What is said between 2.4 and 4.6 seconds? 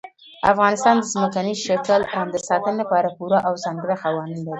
ساتنې لپاره پوره او ځانګړي قوانین لري.